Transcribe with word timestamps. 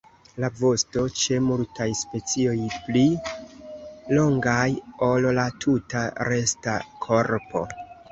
La 0.43 0.47
vosto 0.59 1.01
ĉe 1.23 1.35
multaj 1.47 1.85
specioj 1.99 2.55
pli 2.87 3.03
longas 4.19 4.79
ol 5.09 5.29
la 5.41 5.45
tuta 5.67 6.03
resta 6.31 6.75
korpo. 7.05 7.63